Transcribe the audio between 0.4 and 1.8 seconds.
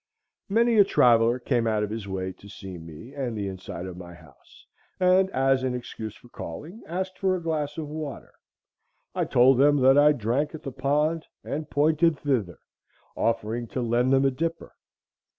Many a traveller came